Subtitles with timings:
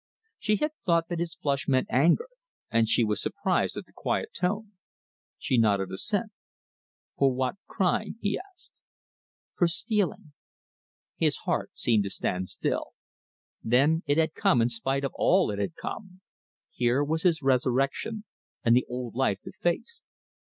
[0.39, 2.27] She had thought that his flush meant anger,
[2.71, 4.71] and she was surprised at the quiet tone.
[5.37, 6.31] She nodded assent.
[7.19, 8.71] "For what crime?" he asked.
[9.55, 10.33] "For stealing."
[11.17, 12.93] His heart seemed to stand still.
[13.61, 16.21] Then, it had come in spite of all it had come.
[16.71, 18.23] Here was his resurrection,
[18.63, 20.01] and the old life to face.